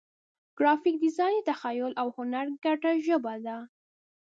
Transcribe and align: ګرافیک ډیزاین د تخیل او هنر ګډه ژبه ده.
ګرافیک 0.57 0.95
ډیزاین 1.03 1.37
د 1.41 1.45
تخیل 1.49 1.91
او 2.01 2.07
هنر 2.17 2.45
ګډه 2.63 2.91
ژبه 3.05 3.33
ده. 3.45 3.57